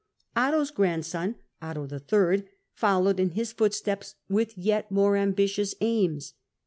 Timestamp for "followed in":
2.73-3.29